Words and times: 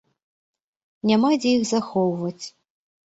Няма 1.11 1.29
дзе 1.37 1.51
іх 1.59 1.63
захоўваць. 1.73 2.45